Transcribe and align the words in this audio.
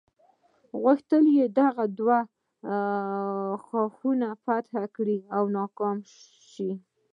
غوښتل 0.83 1.23
یې 1.37 1.45
دغه 1.59 1.83
دوه 1.99 2.19
ښارونه 3.65 4.29
فتح 4.43 4.73
کړي 4.95 5.17
خو 5.29 5.41
ناکام 5.55 5.97
شو. 6.51 6.69